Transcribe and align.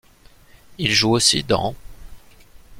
Il 0.79 0.91
joue 0.93 1.11
aussi 1.11 1.43
dans'. 1.43 1.75